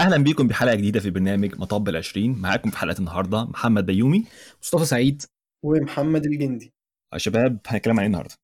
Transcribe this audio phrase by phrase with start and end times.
[0.00, 2.38] أهلا بيكم بحلقة جديدة في برنامج مطب العشرين.
[2.38, 4.24] معاكم في حلقة النهارده محمد بيومي
[4.62, 5.22] مصطفى سعيد.
[5.64, 6.72] ومحمد الجندي.
[7.12, 8.34] يا شباب هنتكلم عن إيه النهارده؟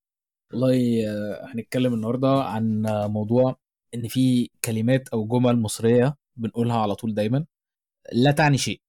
[0.52, 3.56] والله آه، هنتكلم النهارده عن آه، موضوع
[3.94, 7.44] إن في كلمات أو جمل مصرية بنقولها على طول دايما
[8.12, 8.80] لا تعني شيء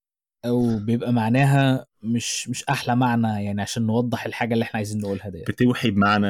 [0.44, 5.28] أو بيبقى معناها مش مش أحلى معنى يعني عشان نوضح الحاجة اللي إحنا عايزين نقولها
[5.28, 6.26] دي بتوحي بمعنى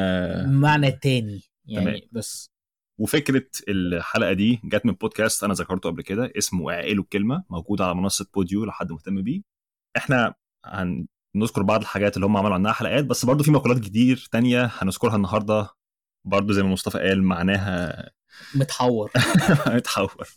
[0.46, 2.00] معنى تاني يعني تمام.
[2.12, 2.50] بس.
[2.98, 7.94] وفكرة الحلقة دي جت من بودكاست أنا ذكرته قبل كده اسمه اعقلوا الكلمة موجود على
[7.94, 9.42] منصة بوديو لو حد مهتم بيه.
[9.96, 10.34] إحنا
[11.36, 15.16] هنذكر بعض الحاجات اللي هم عملوا عنها حلقات بس برضو في مقولات كتير تانية هنذكرها
[15.16, 15.70] النهارده.
[16.24, 18.10] برضو زي ما مصطفى قال معناها
[18.54, 19.10] متحور.
[19.66, 20.28] هنتحور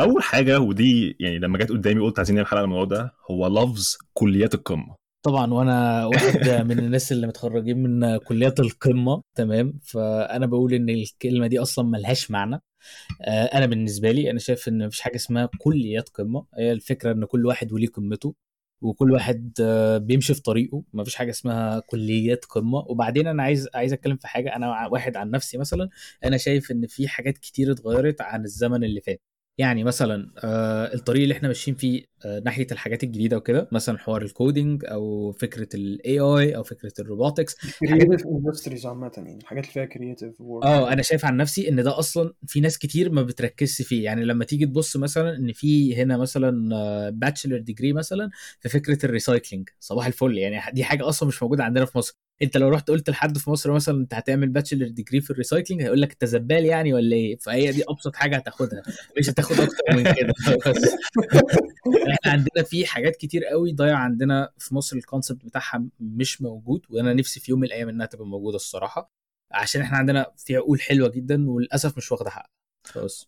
[0.00, 3.46] أول حاجة ودي يعني لما جت قدامي قلت عايزين نعمل حلقة عن الموضوع ده هو
[3.46, 4.96] لفظ كليات القمة.
[5.28, 11.46] طبعا وأنا واحد من الناس اللي متخرجين من كليات القمة تمام؟ فأنا بقول إن الكلمة
[11.46, 12.62] دي أصلا ملهاش معنى.
[13.22, 16.46] آه، أنا بالنسبة لي أنا شايف إن مفيش حاجة اسمها كليات قمة.
[16.58, 18.34] هي الفكرة إن كل واحد وليه قمته
[18.82, 20.82] وكل واحد آه، بيمشي في طريقه.
[20.92, 22.78] مفيش حاجة اسمها كليات قمة.
[22.78, 24.56] وبعدين أنا عايز عايز أتكلم في حاجة.
[24.56, 25.88] أنا واحد عن نفسي مثلا
[26.24, 29.20] أنا شايف إن في حاجات كتير اتغيرت عن الزمن اللي فات.
[29.58, 32.04] يعني مثلا آه، الطريق اللي إحنا ماشيين فيه
[32.44, 37.04] ناحية الحاجات الجديدة وكده مثلا حوار ال coding أو فكرة ال AI أو فكرة ال
[37.04, 41.82] robotics creative industries عامة يعني الحاجات اللي فيها creative آه أنا شايف عن نفسي إن
[41.82, 44.04] ده أصلا في ناس كتير ما بتركزش فيه.
[44.04, 49.12] يعني لما تيجي تبص مثلا إن في هنا مثلا bachelor degree مثلا في فكرة ال
[49.12, 50.38] recycling صباح الفل.
[50.38, 52.18] يعني دي حاجة أصلا مش موجودة عندنا في مصر.
[52.42, 55.82] أنت لو رحت قلت لحد في مصر مثلا أنت هتعمل bachelor degree في ال recycling
[55.82, 58.82] هيقول لك أنت زبال يعني ولا إيه؟ فهي دي أبسط حاجة هتاخدها.
[59.18, 60.32] مش هتاخد أكتر من كده.
[60.66, 60.88] بس
[62.14, 66.86] إحنا عندنا في حاجات كتير قوي ضايع عندنا في مصر ال concept بتاعها مش موجود
[66.90, 69.12] وأنا نفسي في يوم من الأيام إنها تبقى موجودة الصراحة
[69.50, 72.48] عشان إحنا عندنا في عقول حلوة جدا وللأسف مش واخدة حقها.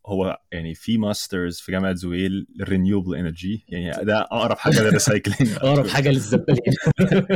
[0.06, 5.56] هو يعني في masters في جامعة زويل renewable energy يعني ده أقرب حاجة لل recycling
[5.56, 6.75] أقرب حاجة للزبالين.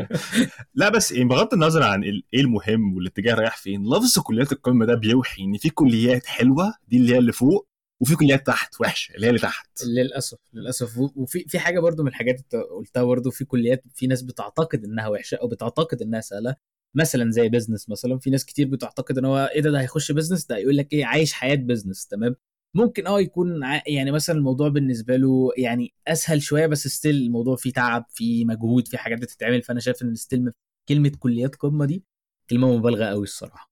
[0.75, 4.95] لا بس يعني بغض النظر عن إيه المهم والاتجاه رايح فين لفظ كليات القمة ده
[4.95, 7.69] بيوحي إن في كليات حلوة دي اللي هي اللي فوق
[8.01, 9.85] وفي كليات تحت وحشة اللي هي اللي تحت.
[9.85, 10.99] للأسف للأسف.
[10.99, 15.09] وفي في حاجة برضو من الحاجات انت قلتها برضو في كليات في ناس بتعتقد إنها
[15.09, 16.57] وحشة أو بتعتقد إنها سهلة.
[16.97, 20.47] مثلا زي business مثلا في ناس كتير بتعتقد إن هو إيه ده ده هيخش business
[20.47, 22.37] ده يقول لك إيه عايش حياة business تمام؟
[22.77, 27.73] ممكن آه يكون يعني مثلا الموضوع بالنسبة له يعني أسهل شوية بس still الموضوع فيه
[27.73, 29.63] تعب فيه مجهود فيه حاجات بتتعمل.
[29.63, 30.53] فأنا شايف إن still
[30.89, 32.05] كلمة كليات قمة دي
[32.51, 33.71] كلمة مبالغة قوي الصراحة.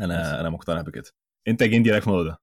[0.00, 1.10] أنا أنا مقتنع بكده.
[1.48, 2.38] أنت جندي رأيك في الموضوع ده؟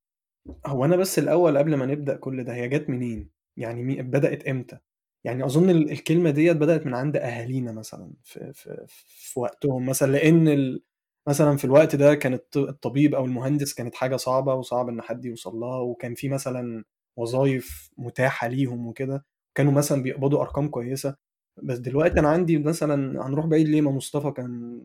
[0.66, 4.02] هو أنا بس الأول قبل ما نبدأ كل ده هي جت منين؟ يعني مي...
[4.02, 4.78] بدأت إمتى؟
[5.24, 9.86] يعني أظن ال- الكلمة ديت بدأت من عند أهالينا مثلا في في في وقتهم.
[9.86, 10.84] مثلا لأن ال...
[11.28, 15.26] مثلا في الوقت ده كان الط- الطبيب أو المهندس كانت حاجة صعبة وصعب إن حد
[15.26, 16.84] يوصل لها وكان في مثلا
[17.18, 21.16] وظائف متاحة ليهم وكده كانوا مثلا بيقبضوا أرقام كويسة.
[21.64, 24.82] بس دلوقتي أنا عندي مثلا هنروح بعيد ليه؟ ما مصطفى كان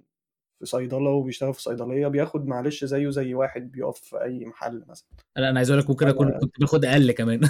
[0.61, 5.07] في صيدلة وبيشتغل في صيدلية بياخد معلش زيه زي واحد بيقف في أي محل مثلا.
[5.37, 7.41] أنا أنا عايز أقول لك ممكن أكون كنت باخد أقل كمان.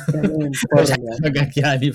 [0.91, 1.51] يعني.
[1.57, 1.93] يعني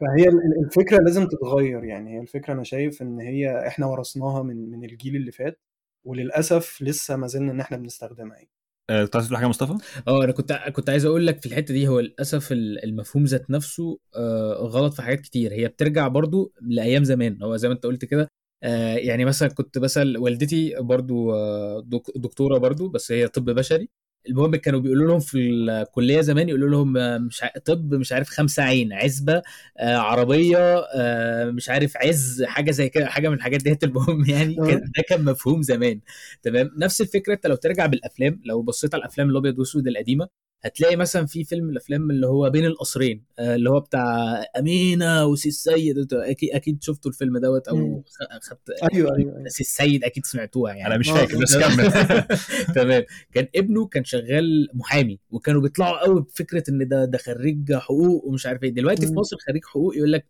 [0.00, 2.16] فهي ال- الفكرة لازم تتغير يعني.
[2.16, 5.60] هي الفكرة أنا شايف إن هي إحنا ورثناها من من الجيل اللي فات
[6.06, 8.50] وللأسف لسه ما زلنا إن إحنا بنستخدمها يعني.
[8.90, 9.74] آه، كنت عايز تقول حاجة يا مصطفى؟
[10.08, 13.50] آه أنا كنت كنت عايز أقول لك في الحتة دي هو للأسف ال- المفهوم ذات
[13.50, 15.52] نفسه آه، غلط في حاجات كتير.
[15.52, 17.42] هي بترجع برضو لأيام زمان.
[17.42, 18.28] هو زي ما أنت قلت كده آه،
[18.62, 23.88] يعني مثلا كنت مثلا والدتي برضو آه، دك- دكتورة برضو بس هي طب بشري.
[24.28, 28.28] المهم كانوا بيقولوا لهم في الكلية زمان يقولوا لهم آه، مش ع- طب مش عارف
[28.28, 29.42] خمسه عين عزبة
[29.78, 30.58] آه، عربية
[30.94, 33.84] آه، مش عارف عز حاجة زي كده حاجة من الحاجات ديت.
[33.84, 34.66] المهم يعني آه.
[34.66, 36.00] كان ده كان مفهوم زمان.
[36.42, 40.28] تمام؟ نفس الفكرة أنت لو ترجع بالأفلام لو بصيت على الأفلام الأبيض والاسود القديمة
[40.64, 45.24] هتلاقي مثلا في فيلم من الأفلام اللي هو بين القصرين آه، اللي هو بتاع أمينة
[45.26, 46.12] وسي السيد.
[46.12, 48.02] أكيد أكيد شفتوا الفيلم دوت أو
[48.42, 49.48] خدت أيوه أيوه أيوه.
[49.48, 50.86] سي السيد أكيد سمعتوها يعني.
[50.86, 51.90] أنا مش آه، فاكر بس كمل.
[52.74, 53.04] تمام.
[53.32, 58.46] كان ابنه كان شغال محامي وكانوا بيطلعوا قوي بفكرة إن ده ده خريج حقوق ومش
[58.46, 58.70] عارف إيه.
[58.70, 59.12] دلوقتي في.
[59.12, 60.26] مصر خريج حقوق يقول لك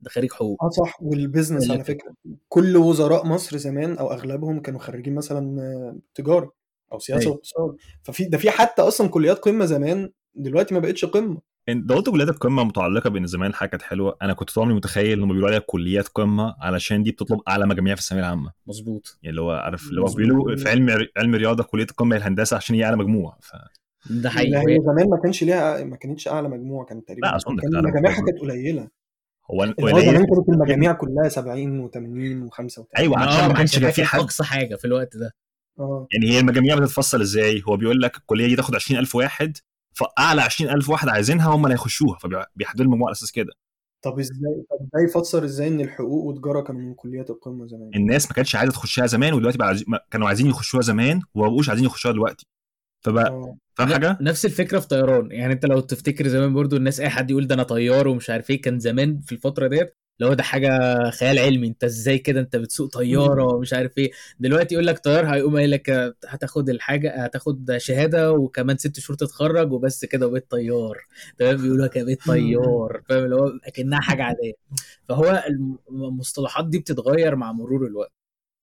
[0.00, 0.64] ده خريج حقوق.
[0.64, 1.02] آه صح.
[1.02, 1.84] وال business على.
[1.84, 2.14] فكرة.
[2.48, 6.52] كل وزراء مصر زمان أو أغلبهم كانوا خريجين مثلا آه، تجارة.
[6.92, 7.32] أو سياسة أيوة.
[7.32, 7.76] واقتصاد.
[8.02, 11.48] ففي ده في حتى أصلا كليات قمة زمان دلوقتي ما بقتش قمة.
[11.68, 14.16] انت قلت كليات القمة متعلقة بإن زمان حاجة كانت حلوة.
[14.22, 17.94] أنا كنت طول عمري متخيل إنهم بيقولوا عليها كليات قمة علشان دي بتطلب أعلى مجاميع
[17.94, 18.52] في الثانوية العامة.
[18.66, 19.18] مظبوط.
[19.22, 20.04] يعني اللي هو عارف اللي هو.
[20.04, 23.52] بيقولوا في علم علم رياضة كلية القمة هي الهندسة عشان هي أعلى مجموع ف...
[24.10, 24.58] ده حقيقي.
[24.58, 27.88] هي زمان ما كانش ليها ما كانتش أعلى مجموعة كان تقريبا لا، كان كانت أعلى
[27.88, 28.24] مجاميعها.
[28.26, 28.88] كانت قليلة.
[29.50, 33.94] هو زمان كانت المجاميع كلها 70 و80 و35 أيوه عشان ما كانش عشان كان ده
[33.94, 35.34] في حد أقصى حاجة في الوقت ده.
[35.80, 36.06] آه.
[36.12, 39.56] يعني هي المجاميع بتتفصل إزاي؟ هو بيقول لك الكلية دي تاخد 20000 واحد
[39.92, 43.52] فأعلى 20000 واحد عايزينها هم اللي هيخشوها فبيحددوا المجموعه على أساس كده.
[44.02, 48.26] طب إزاي؟ طب ده يفسر إزاي إن الحقوق وتجاره كانوا من كليات القمة زمان؟ الناس
[48.26, 49.76] ما كانتش عايزة تخشها زمان ودلوقتي بقى
[50.10, 52.46] كانوا عايزين يخشوها زمان وما بقوش عايزين يخشوها دلوقتي.
[53.04, 53.56] فبقى آه.
[53.74, 55.32] فاهم حاجة؟ نفس الفكرة في طيران.
[55.32, 58.50] يعني أنت لو تفتكر زمان برضو الناس اي حد يقول ده أنا طيار ومش عارف
[58.50, 60.70] إيه كان زمان في الفترة ديت اللي هو ده حاجة
[61.10, 64.10] خيال علمي انت إزاي كده؟ انت بتسوق طيارة ومش عارف إيه.
[64.40, 69.72] دلوقتي يقول لك طيار هيقوم قايل لك هتاخد الحاجة هتاخد شهادة وكمان ست شهور تتخرج
[69.72, 70.98] وبس كده وبقيت طيار.
[71.38, 73.02] تمام؟ بيقولوا لك بقيت طيار.
[73.08, 74.52] فاهم؟ اللي هو أكنها حاجة عادية.
[75.08, 75.44] فهو
[75.90, 78.12] المصطلحات دي بتتغير مع مرور الوقت.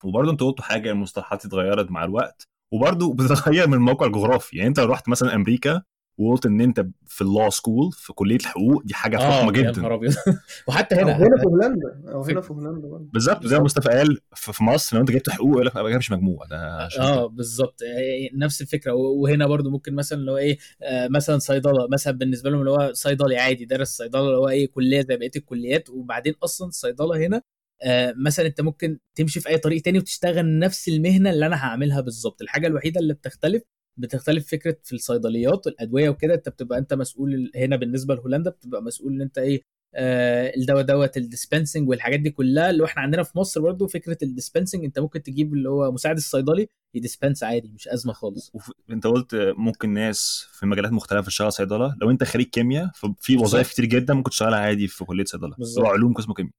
[0.04, 4.58] وبرضه انت قلت حاجة المصطلحات اتغيرت مع الوقت وبرضه بتتغير من الموقع الجغرافي.
[4.58, 5.82] يعني انت لو رحت مثلا أمريكا
[6.18, 9.82] وقلت إن أنت في ال law school في كلية الحقوق دي حاجة فخمة يا جدا.
[9.82, 10.14] نهار أبيض.
[10.68, 11.18] وحتى هنا.
[11.18, 13.06] هنا في هولندا أو هنا في هولندا برضه.
[13.14, 16.12] بالظبط زي ما مصطفى قال في مصر لو أنت جبت حقوق يقول لك ما جابش
[16.12, 17.82] مجموع ده عشان آه بالظبط.
[17.84, 18.92] آه، نفس الفكرة.
[18.94, 22.92] وهنا برضو ممكن مثلا اللي هو إيه آه، مثلا صيدلة مثلا بالنسبة لهم اللي هو
[22.94, 25.90] صيدلي عادي درس صيدلة اللي هو إيه كلية زي بقية الكليات.
[25.90, 27.42] وبعدين أصلا الصيدله هنا
[27.84, 32.02] آه، مثلا أنت ممكن تمشي في أي طريق تاني وتشتغل نفس المهنة اللي أنا هعملها
[32.02, 32.42] بالظبط.
[32.42, 33.64] الحاجة الوحيدة اللي بتختلف
[33.98, 39.14] بتختلف فكرة في الصيدليات والادويه وكده أنت بتبقى أنت مسؤول هنا بالنسبة لهولندا بتبقى مسؤول
[39.14, 39.62] إن أنت إيه
[39.98, 44.18] آه الدواء دوت ال dispensing والحاجات دي كلها اللي إحنا عندنا في مصر برضو فكرة
[44.24, 48.52] ال dispensing أنت ممكن تجيب اللي هو مساعد الصيدلي ي dispense عادي مش أزمة خالص.
[48.54, 48.72] وف...
[48.92, 53.72] أنت قلت ممكن ناس في مجالات مختلفة تشتغل صيدلة لو أنت خريج كيمياء ففي وظائف
[53.72, 55.56] كتير جدا ممكن تشتغلها عادي في كلية صيدلة.
[55.80, 56.54] هو علوم قسم كيمياء.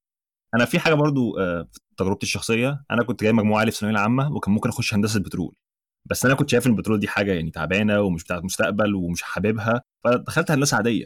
[0.55, 3.97] أنا في حاجة برضو آه، في تجربتي الشخصية أنا كنت جاي مجموعة عالي في الثانويه
[3.97, 5.53] العامه وكان ممكن أخش هندسة بترول.
[6.09, 9.81] بس أنا كنت شايف إن البترول دي حاجة يعني تعبانة ومش بتاعت مستقبل ومش حاببها
[10.03, 11.05] فدخلت هندسة عادية.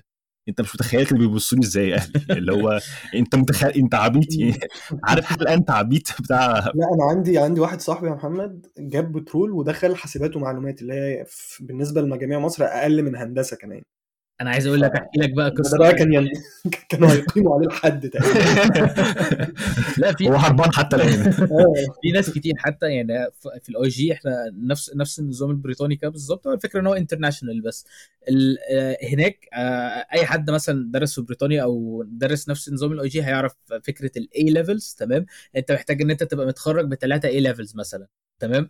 [0.50, 2.12] أنت مش متخيل كانوا بيبصوا لي إزاي أهلي.
[2.30, 2.80] اللي هو
[3.16, 4.60] أنت متخيل أنت عبيط يعني
[5.08, 9.52] عارف حتى أنت عبيط بتاع لا أنا عندي عندي واحد صاحبي يا محمد جاب بترول
[9.52, 11.26] ودخل حاسبات ومعلومات اللي هي
[11.60, 13.82] بالنسبة لمجاميع مصر أقل من هندسة كمان.
[14.42, 15.92] أنا عايز أقول لك احكي لك بقى قصة.
[15.92, 16.30] كان يعني
[16.90, 18.40] كانوا هيقيموا عليه الحد تقريبا.
[19.98, 21.20] لا في هو هربان حتى الآن.
[21.52, 21.74] آه.
[22.02, 26.10] في ناس كتير حتى يعني في- في ال IG إحنا نفس نفس النظام البريطاني كده
[26.10, 27.86] بالظبط هو الفكرة إن هو international بس.
[28.30, 33.08] ال- آه، هناك آه، أي حد مثلا درس في بريطانيا أو درس نفس نظام ال
[33.08, 33.54] IG هيعرف
[33.84, 38.08] فكرة ال A levels تمام؟ أنت محتاج إن أنت تبقى متخرج بثلاثه A levels مثلا
[38.40, 38.70] تمام؟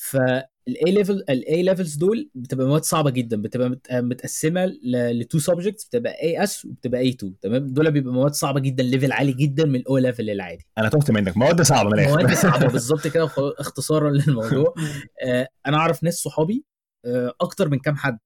[0.00, 4.97] فال A level ال A levels دول بتبقى مواد صعبة جدا بتبقى مت- متقسمة ل
[4.97, 9.64] two subjects بتبقى AS وبتبقى A2 تمام؟ دول بيبقى مواد صعبة جدا level عالي جدا
[9.66, 11.36] من ال O level العادي أنا تهت منك.
[11.36, 14.74] مواد صعبة من مواد الآخر صعبة بالظبط كده اختصارا للموضوع.
[15.24, 16.64] آه، أنا أعرف ناس صحابي
[17.04, 18.18] آه، أكتر من كام حد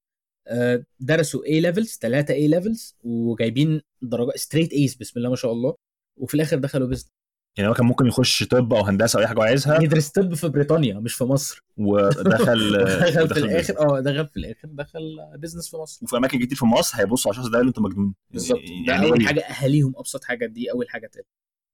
[0.48, 5.52] آه، درسوا A levels ثلاثة A levels وجايبين درجات straight A's بسم الله ما شاء
[5.52, 5.74] الله
[6.16, 7.12] وفي الآخر دخلوا business
[7.58, 9.82] يعني هو كان ممكن يخش طب أو هندسة أو أي حاجة هو عايزها.
[9.82, 11.64] يدرس طب في بريطانيا مش في مصر.
[11.76, 13.78] ودخل دخل في الآخر.
[13.78, 15.00] آه دخل في الآخر دخل
[15.38, 16.00] business في مصر.
[16.04, 18.14] وفي أماكن كتير في مصر هيبصوا على الشخص ده يقولوا انت مجنون.
[18.30, 18.58] بالظبط.
[18.86, 21.26] ده يعني أول إيه؟ حاجة أهاليهم أبسط حاجة دي أول حاجة تاني.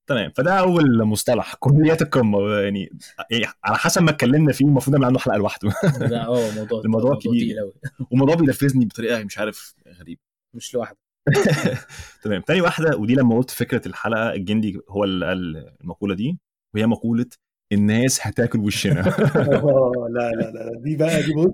[0.07, 0.33] تمام.
[0.37, 2.51] فده أول مصطلح كليات القمة.
[2.51, 2.91] يعني
[3.31, 5.73] يعني على حسب ما اتكلمنا فيه المفروض نعمل عنه حلقة لوحده.
[6.01, 7.57] ده آه موضوع الموضوع كبير.
[8.11, 10.21] والموضوع بينرفزني بطريقة مش عارف غريبه
[10.55, 10.99] مش لوحده
[12.25, 12.43] تمام.
[12.43, 16.39] تاني واحدة ودي لما قلت فكرة الحلقة الجندي هو اللي قال المقولة دي
[16.75, 17.27] وهي مقولة
[17.73, 19.01] الناس هتاكل وشنا.
[19.37, 21.53] آه لا لا لا دي بقى دي بص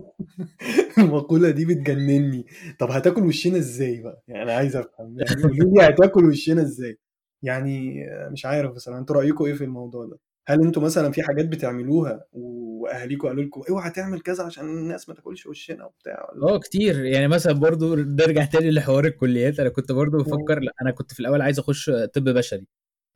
[0.98, 2.46] المقولة دي بتجنني.
[2.78, 5.16] طب هتاكل وشنا إزاي بقى؟ يعني أنا عايز أفهم.
[5.18, 6.98] يعني هتاكل وشنا إزاي؟
[7.42, 9.00] يعني مش عارف بصراحة.
[9.00, 13.62] أنتوا رأيكم إيه في الموضوع ده؟ هل أنتوا مثلا في حاجات بتعملوها وأهاليكم قالوا لكم
[13.70, 17.04] اوعى تعمل كذا عشان الناس ما تاكلش وشنا وبتاع ولا آه كتير.
[17.04, 19.60] يعني مثلا برضو نرجع تاني لحوار الكليات.
[19.60, 22.66] أنا كنت برضو بفكر لا أنا كنت في الأول عايز أخش طب بشري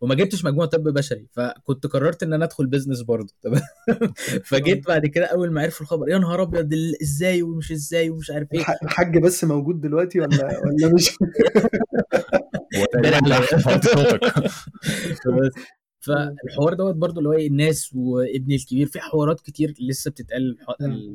[0.00, 3.60] وما جبتش مجموع طب بشري فكنت قررت إن أنا أدخل بيزنس برضه تمام.
[4.44, 8.48] فجيت بعد كده أول ما عرفوا الخبر يا نهار أبيض إزاي ومش إزاي ومش عارف
[8.52, 8.60] إيه.
[8.60, 11.16] الح- الحاج بس موجود دلوقتي ولا ولا مش؟
[12.94, 13.20] ده.
[15.38, 15.52] بس.
[16.00, 20.56] فالحوار دوت برضو اللي هو إيه، الناس وابني الكبير في حوارات كتير لسه بتتقال.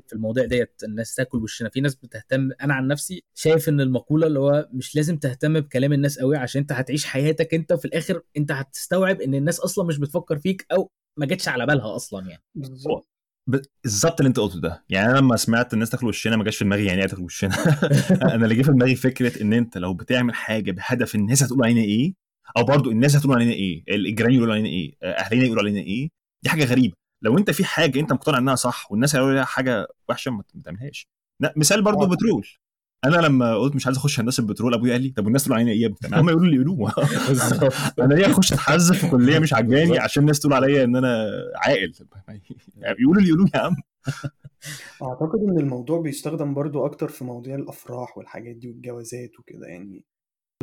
[0.07, 1.69] في المواضيع ديت الناس تاكل وشنا.
[1.69, 5.93] في ناس بتهتم أنا عن نفسي شايف إن المقولة اللي هو مش لازم تهتم بكلام
[5.93, 9.97] الناس قوي عشان أنت هتعيش حياتك أنت وفي الآخر أنت هتستوعب إن الناس أصلا مش
[9.99, 12.43] بتفكر فيك أو ما جتش على بالها أصلا يعني.
[12.55, 13.07] بالظبط.
[13.47, 14.83] بالظبط اللي أنت قلته ده.
[14.89, 17.55] يعني أنا لما سمعت الناس تاكل وشنا ما جاش في دماغي يعني إيه تاكل وشنا.
[18.33, 21.81] أنا اللي جه في دماغي فكرة إن أنت لو بتعمل حاجة بهدف الناس هتقول علينا
[21.81, 22.22] إيه
[22.57, 26.09] أو برضو الناس هتقول علينا إيه؟ الجيران يقولوا علينا إيه؟ اهلنا يقولوا علينا إيه؟
[26.43, 26.95] دي حاجة غريبة.
[27.21, 31.07] لو أنت في حاجة أنت مقتنع إنها صح والناس هيقولوا عليها حاجة وحشة ما تعملهاش.
[31.39, 32.07] لا مثال برضو آه.
[32.07, 32.47] بترول.
[33.05, 35.71] أنا لما قلت مش عايز أخش هندسة بترول أبويا قال لي طب والناس تقول علينا
[35.71, 36.93] إيه يا ابني؟ هم يقولوا اللي يقولوه.
[37.99, 41.93] أنا ليه أخش اتحذف في كلية مش عجباني عشان الناس تقول عليا إن أنا عاقل؟
[42.99, 43.75] يقولوا اللي يقولوه يا عم.
[45.03, 50.03] أعتقد إن الموضوع بيستخدم برضو أكتر في مواضيع الأفراح والحاجات دي والجوازات وكده يعني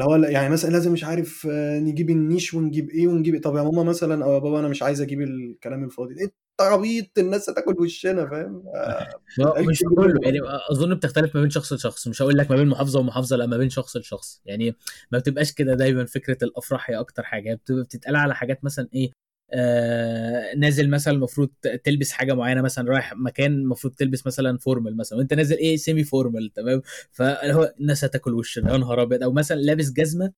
[0.00, 3.40] لو يعني مثلا لازم مش عارف آه، نجيب النيش ونجيب إيه ونجيب إيه.
[3.42, 6.14] طب يا ماما مثلا أو يا بابا أنا مش عايز أجيب الكلام الفاضي.
[6.14, 8.62] ده أنت عبيط؟ الناس هتاكل وشنا فاهم؟
[9.56, 10.20] آه، مش كله.
[10.22, 10.38] يعني
[10.70, 12.08] أظن بتختلف ما بين شخص لشخص.
[12.08, 14.42] مش هقول لك ما بين محافظة ومحافظة لا ما بين شخص لشخص.
[14.44, 14.76] يعني
[15.12, 17.54] ما بتبقاش كده دايما فكرة الأفراح هي أكتر حاجة.
[17.54, 19.10] بتبقى بتتقال على حاجات مثلا إيه
[19.52, 21.50] آه نازل مثلا المفروض
[21.84, 26.04] تلبس حاجة معينة مثلا رايح مكان المفروض تلبس مثلا formal مثلا وانت نازل إيه semi
[26.04, 29.22] formal تمام فهو الناس هتاكل وشنا يا نهار أبيض.
[29.22, 30.32] أو مثلا لابس جزمة.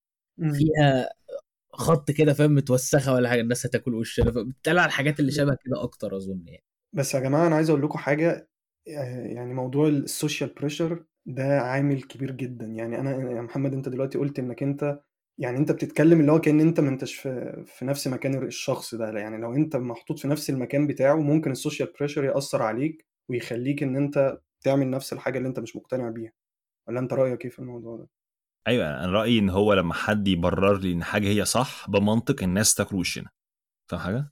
[0.53, 1.11] فيها
[1.73, 5.83] خط كده فاهم؟ متوسخة ولا حاجة الناس هتاكل وشنا فبتتقال على الحاجات اللي شبه كده
[5.83, 6.65] أكتر أظن يعني.
[6.93, 8.49] بس يا جماعة أنا عايز أقول لكم حاجة
[8.89, 12.65] آه، يعني موضوع ال social pressure ده عامل كبير جدا.
[12.67, 15.01] يعني أنا يا محمد أنت دلوقتي قلت إنك أنت
[15.39, 19.19] يعني أنت بتتكلم اللي هو كأن أنت ما أنتش في, في نفس مكان الشخص ده
[19.19, 23.83] يعني لو أنت محطوط في نفس المكان بتاعه ممكن ال social pressure يأثر عليك ويخليك
[23.83, 26.33] إن أنت تعمل نفس الحاجة اللي أنت مش مقتنع بيها.
[26.89, 28.09] ولا أنت رأيك إيه في الموضوع ده؟
[28.69, 32.75] أيوه أنا رأيي إن هو لما حد يبرر لي إن حاجة هي صح بمنطق الناس
[32.75, 33.31] تاكل وشنا.
[33.91, 34.31] فاهم حاجة؟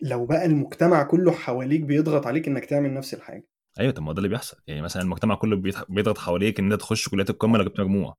[0.00, 3.46] لو بقى المجتمع كله حواليك بيضغط عليك إنك تعمل نفس الحاجة.
[3.80, 4.56] أيوه طب ما ده اللي بيحصل.
[4.66, 8.14] يعني مثلا المجتمع كله بيض- بيضغط حواليك إن أنت تخش كليات القمة لو جبت مجموع.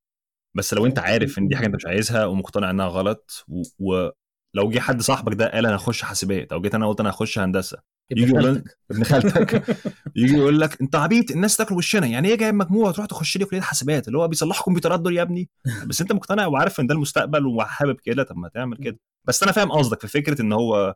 [0.57, 3.61] بس لو انت عارف ان دي حاجة انت مش عايزها ومقتنع انها غلط و...
[3.79, 7.39] ولو جه حد صاحبك ده قال أنا هخش حاسبات أو جيت أنا قلت أنا هخش
[7.39, 7.77] هندسة
[8.11, 8.77] ابن يجي يقول خالتك.
[8.91, 9.63] ابن خالتك.
[10.15, 13.45] يجي يقول لك انت عبيط الناس تاكل وشنا يعني إيه جايب مجموعه تروح تخش لي
[13.45, 15.49] كلية حاسبات؟ اللي هو بيصلحوا كمبيوترات دول يا ابني.
[15.87, 18.99] بس انت مقتنع وعارف ان ده المستقبل وحابب كده طب ما تعمل كده.
[19.27, 20.95] بس أنا فاهم قصدك في فكرة ان هو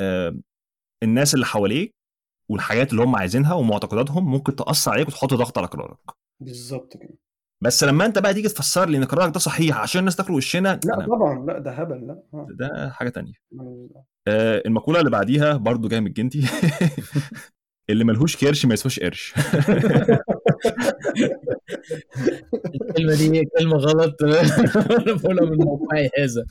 [0.00, 0.36] آه
[1.02, 1.94] الناس اللي حواليك
[2.50, 5.98] والحاجات اللي هم عايزينها ومعتقداتهم ممكن تأثر عليك وتحط ضغط على قرارك.
[6.40, 7.18] بالظبط كده.
[7.64, 10.80] بس لما انت بقى تيجي تفسر لي ان قرارك ده صحيح عشان الناس تاكل وشنا
[10.84, 13.32] لا أنا طبعا لا ده هبل لا آه، ده حاجة تانية.
[14.28, 16.44] آه المقولة اللي بعديها برضو جاية من الجنتي
[17.90, 19.34] اللي ملهوش كرش ما يسواش قرش.
[22.74, 26.44] الكلمة دي كلمة غلط أنا بقولها من موقعي هذا.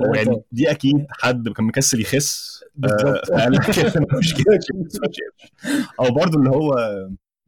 [0.00, 2.60] هو يعني دي أكيد حد كان مكسل يخس.
[2.64, 3.26] آه، بالظبط.
[3.28, 3.50] فقال
[4.12, 5.50] ملوش كرش ما يسواش قرش.
[6.00, 6.74] أو برضو اللي هو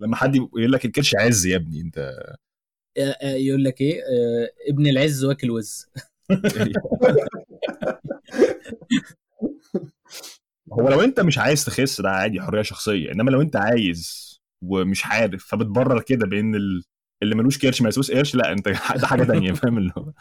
[0.00, 2.36] لما حد يقول لك الكرش عز يا ابني أنت آه، آه،
[3.22, 5.86] يقول لك إيه؟ آه، ابن العز واكل وز.
[10.72, 13.12] هو لو انت مش عايز تخس ده عادي حرية شخصية.
[13.12, 14.32] انما لو انت عايز
[14.64, 16.82] ومش عارف فبتبرر كده بأن ال-
[17.22, 18.68] اللي ملوش كرش ما يسوس قرش لا انت
[19.00, 20.12] ده حاجة تانية فاهم اللي هو؟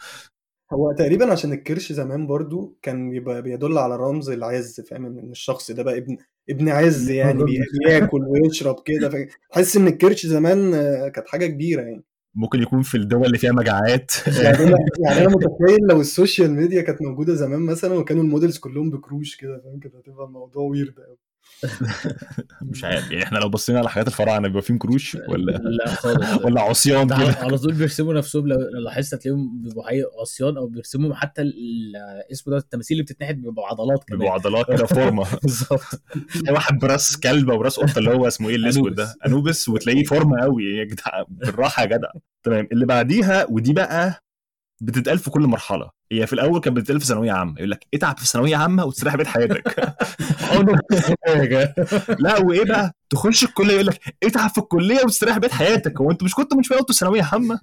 [0.72, 5.70] هو تقريبا عشان الكرش زمان برضو كان بيبقى بيدل على رمز العز فاهم؟ إن الشخص
[5.70, 6.16] ده بقى ابن
[6.50, 11.82] ابن عز يعني بي- بياكل ويشرب كده تحس إن الكرش زمان آه، كانت حاجة كبيرة
[11.82, 12.04] يعني.
[12.34, 14.12] ممكن يكون في الدول اللي فيها مجاعات.
[14.44, 18.27] يعني أنا يعني أنا متخيل لو ال social media كانت موجودة زمان مثلا وكانوا ال
[18.27, 21.18] models كلهم بكروش كده فاهم؟ كده هتبقى الموضوع weird قوي
[22.62, 26.26] مش عارف يعني إحنا لو بصينا على حاجات الفراعنة بيبقى فيهم كروش ولا لا خالص.
[26.44, 29.84] ولا عصيان ده كده؟ على طول بيرسموا نفسهم لو لاحظت هتلاقيهم بيبقوا
[30.20, 31.42] عصيان أو بيرسموا حتى
[32.32, 34.18] اسمه ده التماثيل اللي بتتنحت بيبقوا عضلات كمان.
[34.18, 35.26] بيبقوا عضلات كده فورمة.
[35.42, 36.02] بالظبط.
[36.34, 39.14] تلاقي واحد براس كلبة وراس قطة اللي هو اسمه إيه الأسود ده.
[39.26, 39.68] أنوبس.
[39.68, 42.08] وتلاقيه فورمة قوي يا جدع بالراحة يا جدع.
[42.42, 44.22] تمام اللي بعديها ودي بقى
[44.82, 45.90] بتتقال في كل مرحلة.
[46.12, 47.54] هي في الأول كانت بتتقال في ثانوية عامة.
[47.58, 49.94] يقول لك اتعب في ثانوية عامة وتستريح بيت حياتك.
[52.24, 56.00] لا وإيه بقى؟ تخش الكلية يقول لك اتعب في الكلية وتستريح بيت حياتك.
[56.00, 57.60] هو انت مش كنت من شوية قلت ثانوية عامة؟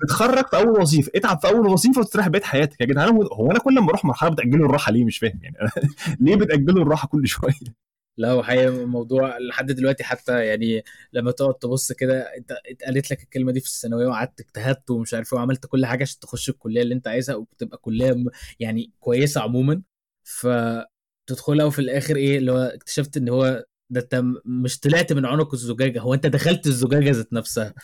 [0.00, 1.10] تتخرج في أول وظيفة.
[1.14, 2.80] اتعب في أول وظيفة وتستريح بيت حياتك.
[2.80, 5.56] يا جدعان هو هو أنا كل ما أروح مرحلة بتاجلوا الراحة؟ ليه مش فاهم يعني؟
[6.20, 7.84] ليه بتاجلوا الراحة كل شوية؟
[8.16, 13.22] لا هو حقيقة الموضوع لحد دلوقتي حتى يعني لما تقعد تبص كده انت اتقالت لك
[13.22, 16.82] الكلمة دي في الثانوية وقعدت اجتهدت ومش عارف إيه وعملت كل حاجة عشان تخش الكلية
[16.82, 18.24] اللي انت عايزها وبتبقى كلية
[18.60, 19.82] يعني كويسة عموما.
[20.24, 25.54] فتدخلها وفي الآخر إيه اللي هو اكتشفت إن هو ده أنت مش طلعت من عنق
[25.54, 27.74] الزجاجة هو أنت دخلت الزجاجة ذات نفسها.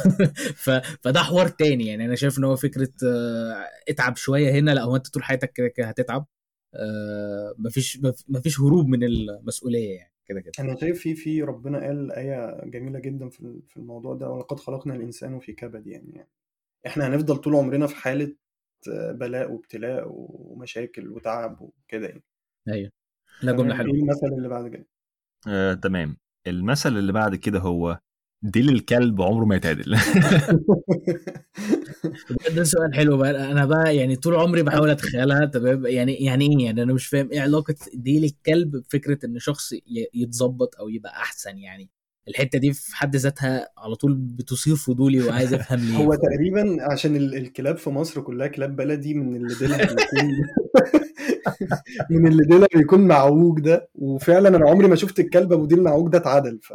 [0.56, 0.70] ف...
[1.02, 2.04] فده حوار تاني يعني.
[2.04, 5.86] أنا شايف إن هو فكرة آه، اتعب شوية هنا لا هو أنت طول حياتك كده
[5.88, 6.26] هتتعب.
[6.74, 10.52] آه، مفيش مف- مفيش هروب من المسؤولية يعني كده كده.
[10.60, 14.94] أنا شايف في في ربنا قال آية جميلة جدا في في الموضوع ده ولقد خلقنا
[14.94, 16.28] الإنسان في كبد يعني, يعني
[16.86, 18.36] إحنا هنفضل طول عمرنا في حالة
[19.12, 22.22] بلاء وابتلاء ومشاكل وتعب وكده يعني.
[22.68, 22.90] أيوه.
[23.42, 23.94] لا جملة حلوة.
[23.94, 24.86] إيه المثل اللي بعد كده؟
[25.48, 26.16] آه، تمام.
[26.46, 28.00] المثل اللي بعد كده هو
[28.42, 29.96] ديل الكلب عمره ما يتعدل.
[32.30, 33.52] ده, ده سؤال حلو بقى.
[33.52, 37.28] أنا بقى يعني طول عمري بحاول أتخيلها تمام؟ يعني يعني إيه يعني؟ أنا مش فاهم
[37.32, 39.80] إيه علاقة دي للكلب بفكرة إن شخص ي-
[40.14, 41.90] يتظبط أو يبقى أحسن يعني.
[42.28, 45.96] الحتة دي في حد ذاتها على طول بتثير فضولي وعايز أفهم ليه.
[45.96, 50.30] هو تقريبا عشان ال- الكلاب في مصر كلها كلاب بلدي من اللي ديلها بيكون
[52.10, 53.88] من اللي ديلها بيكون معوج ده.
[53.94, 56.72] وفعلا أنا عمري ما شفت الكلب أبو ديل معوج ده اتعدل ف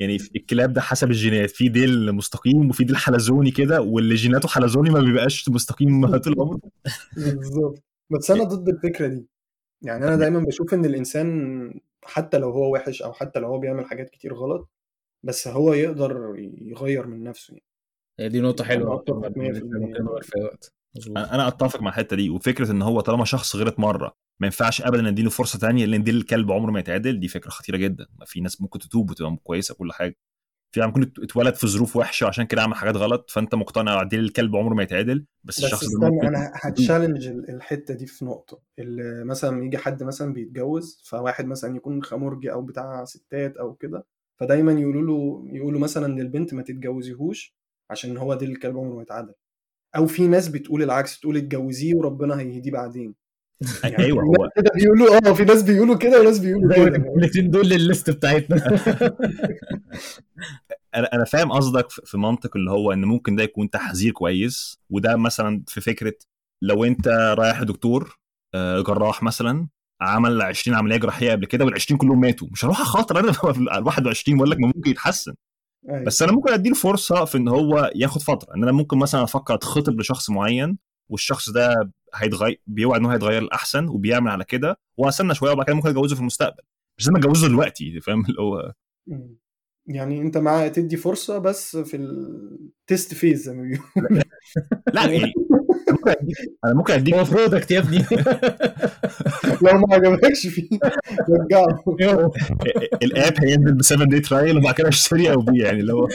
[0.00, 4.48] يعني في الكلاب ده حسب الجينات في ديل مستقيم وفي ديل حلزوني كده واللي جيناته
[4.48, 6.60] حلزوني ما بيبقاش مستقيم طول عمره.
[7.16, 7.82] بالظبط.
[8.10, 9.26] بس أنا ضد الفكرة دي.
[9.82, 13.84] يعني أنا دايما بشوف إن الإنسان حتى لو هو وحش أو حتى لو هو بيعمل
[13.84, 14.70] حاجات كتير غلط
[15.22, 17.64] بس هو يقدر يغير من نفسه يعني.
[18.20, 18.40] هي دي
[19.14, 19.62] ممكن 100%.
[19.74, 20.79] ممكن نقول فيها وقت.
[20.96, 21.18] مظبوط.
[21.18, 24.82] أنا أنا أتفق مع الحتة دي وفكرة إن هو طالما شخص غلط مرة ما ينفعش
[24.82, 28.06] ابدا نديله فرصة تانية لأن ديل الكلب عمره ما يتعدل دي فكرة خطيرة جدا.
[28.18, 30.16] ما في ناس ممكن تتوب وتبقى كويسة كل حاجة.
[30.72, 34.20] في عم ممكن اتولد في ظروف وحشة وعشان كده عمل حاجات غلط فأنت مقتنع ديل
[34.20, 38.24] الكلب عمره ما يتعدل بس, بس الشخص ده ممكن أنا هتشالنج ال- الحتة دي في
[38.24, 38.60] نقطة.
[38.78, 44.06] اللي مثلا يجي حد مثلا بيتجوز فواحد مثلا يكون خمرجي أو بتاع ستات أو كده
[44.40, 47.54] فدايما يقولوا له يقولوا مثلا للبنت ما تتجوزيهوش
[47.90, 49.34] عشان هو دي الكلب عمره ما يتعدل.
[49.96, 53.14] أو في ناس بتقول العكس تقول اتجوزيه وربنا هيهديه بعدين.
[53.84, 56.96] يعني أيوه هو كده بيقولوا آه في ناس بيقولوا كده وناس بيقولوا كده.
[57.16, 58.56] الاثنين دول للليست بتاعتنا.
[60.94, 65.16] أنا أنا فاهم قصدك في منطق اللي هو إن ممكن ده يكون تحذير كويس وده
[65.16, 66.14] مثلا في فكرة
[66.62, 68.18] لو أنت رايح لدكتور
[68.54, 69.68] آه، جراح مثلا
[70.00, 73.30] عمل 20 عملية جراحية قبل كده وال 20 كلهم ماتوا مش هروح أخاطر أنا
[73.78, 75.34] ال 21 واقول لك ما ممكن يتحسن.
[75.88, 76.04] أيوة.
[76.04, 79.54] بس أنا ممكن أديله فرصة في إن هو ياخد فترة إن أنا ممكن مثلا أفكر
[79.54, 85.34] أتخطب لشخص معين والشخص ده هيتغير بيوعد إن هو هيتغير الاحسن وبيعمل على كده واستنى
[85.34, 86.62] شوية وبعد كده ممكن أتجوزه في المستقبل
[86.98, 88.72] مش لازم أتجوزه دلوقتي فاهم اللي هو.
[89.94, 94.22] يعني انت مع تدي فرصة بس في ال test phase زي ما بيقولوا.
[94.94, 95.32] لا يعني
[95.84, 97.98] أنا ممكن أديك أنا ممكن اديك هو product يا ابني.
[99.62, 100.78] لو ما عجبكش فيه
[101.28, 101.82] رجعه.
[103.02, 106.08] الآب هينزل ب 7 دي ترايل وبعد كده اشتري أو بيع يعني اللي هو.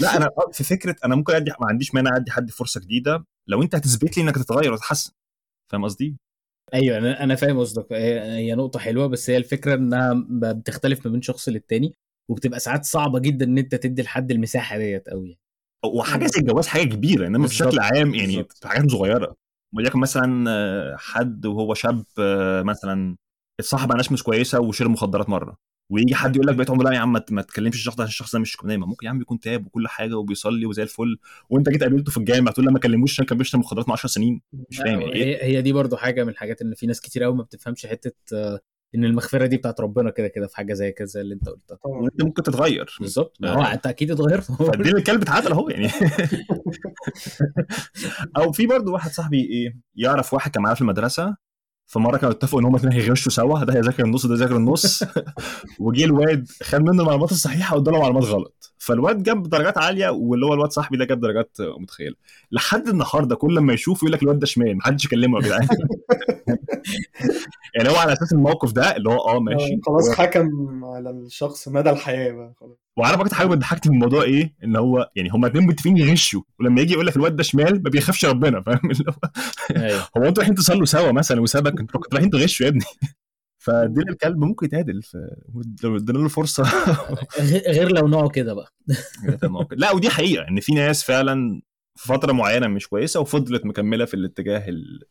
[0.00, 3.62] لا أنا في فكرة أنا ممكن أدي ما عنديش مانع أدي حد فرصة جديدة لو
[3.62, 5.12] أنت هتثبت لي إنك تتغير وتتحسن.
[5.72, 6.16] فاهم قصدي؟
[6.74, 7.92] أيوه أنا أنا فاهم قصدك.
[7.92, 11.94] هي هي نقطة حلوة بس هي الفكرة إنها بتختلف ما بين شخص للتاني.
[12.30, 15.38] وبتبقى ساعات صعبة جدا إن أنت تدي لحد المساحة ديت قوي
[15.84, 17.68] وحاجة زي الجواز حاجة كبيرة إنما بالظبط.
[17.68, 18.44] بشكل عام يعني.
[18.60, 19.36] في حاجات صغيرة.
[19.74, 22.04] وليكن مثلا حد وهو شاب
[22.66, 23.16] مثلا
[23.60, 25.56] اتصاحب على ناس مش كويسة وشرب مخدرات مرة
[25.92, 28.32] ويجي حد يقول لك بقيت عمره لا يا عم ما تكلمش الشخص ده عشان الشخص
[28.32, 31.18] ده مش نايم ممكن يا عم يكون تاب وكل حاجة وبيصلي وزي الفل
[31.50, 34.08] وأنت جيت قابلته في الجامع تقول له ما كلموش عشان كان بيشرب مخدرات من 10
[34.08, 34.40] سنين.
[34.70, 37.22] مش فاهم يعني إيه؟ هي هي دي برضو حاجة من الحاجات إن في ناس كتير
[37.22, 38.12] قوي ما بتفهمش حتة
[38.94, 41.78] إن المغفرة دي بتاعت ربنا كده كده في حاجة زي كده زي اللي أنت قلتها.
[41.84, 42.96] وأنت ممكن تتغير.
[43.00, 43.36] بالظبط.
[43.40, 43.50] ما.
[43.50, 44.52] هو أنت أكيد اتغيرت.
[44.62, 45.88] فالدين الكلب اتعدل أهو يعني.
[48.36, 51.36] أو في برضه واحد صاحبي إيه يعرف واحد كان معاه في المدرسة
[51.86, 55.04] فمرة كانوا اتفقوا إن هم الاثنين هيغشوا سوا ده هيذاكر النص وده يذاكر النص.
[55.80, 58.74] وجه الواد خد منه المعلومات الصحيحة واداله معلومات غلط.
[58.78, 62.14] فالواد جاب درجات عالية واللي هو الواد صاحبي ده جاب درجات متخيلة.
[62.52, 65.68] لحد النهارده كل ما يشوف يقول لك الواد ده شمال محدش يكلمه يا جدعان.
[67.74, 69.74] يعني هو على أساس الموقف ده اللي هو آه ماشي.
[69.74, 70.50] آه، خلاص حكم
[70.84, 72.78] على الشخص مدى الحياة بقى خلاص.
[72.96, 76.80] وعارف أكتر حاجة بتضحكني في الموضوع إيه؟ إن هو يعني هما اتنين متفقين يغشوا ولما
[76.80, 79.30] يجي يقول لك الواد ده شمال ما بيخافش ربنا فاهم؟ اللي هو
[79.76, 80.08] أيوه.
[80.16, 82.84] هو أنتوا رايحين تصلوا سوا مثلا وسابك؟ أنتوا كنتوا رايحين تغشوا يا ابني.
[83.64, 85.00] فدين الكلب ممكن يتعدل
[85.84, 86.64] لو ادينا له فرصة.
[87.68, 88.72] غير لو نوعه كده بقى.
[89.72, 91.62] لا ودي حقيقة إن في ناس فعلا
[91.96, 94.64] في فترة معينة مش كويسة وفضلت مكملة في الاتجاه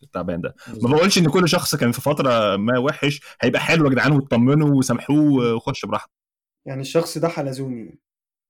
[0.04, 0.56] التعبان ده.
[0.84, 4.76] ما بقولش إن كل شخص كان في فترة ما وحش هيبقى حلو يا جدعان واطمنوا
[4.76, 6.12] وسامحوه وخش براحته
[6.68, 8.00] يعني الشخص ده حلزوني.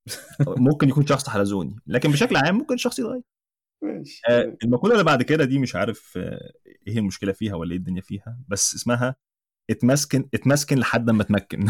[0.67, 3.21] ممكن يكون شخص حلزوني لكن بشكل عام ممكن الشخص يتغير.
[3.83, 4.21] ماشي.
[4.29, 6.51] آه، المقولة اللي بعد كده دي مش عارف آه،
[6.87, 9.15] إيه المشكلة فيها ولا إيه الدنيا فيها بس اسمها
[9.69, 11.67] اتمسكن اتمسكن لحد ما تمكن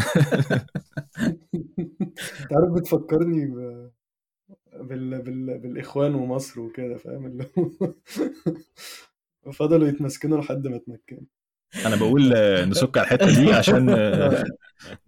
[2.40, 3.90] أنت عارف بتفكرني ب...
[4.76, 5.22] بال...
[5.22, 5.58] بال...
[5.58, 11.22] بالإخوان ومصر وكده فاهم؟ اللي هو فضلوا يتمسكنوا لحد ما تمكنوا
[11.86, 12.22] أنا بقول
[12.68, 13.86] نسك على الحتة دي عشان